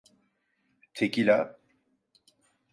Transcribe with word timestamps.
Tekila? 0.95 1.39